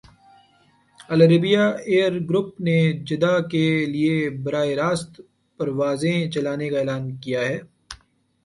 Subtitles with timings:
[1.09, 5.11] العربیہ air group نے Jeddah کے لیے براہ راست
[5.59, 7.59] پروازیں چلانے کا اعلان کیا ہے